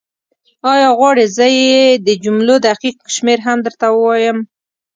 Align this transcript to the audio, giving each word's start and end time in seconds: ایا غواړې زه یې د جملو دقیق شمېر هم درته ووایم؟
ایا 0.71 0.89
غواړې 0.97 1.25
زه 1.35 1.45
یې 1.61 1.81
د 2.07 2.09
جملو 2.23 2.55
دقیق 2.67 2.97
شمېر 3.15 3.39
هم 3.45 3.57
درته 3.65 3.85
ووایم؟ 3.91 4.37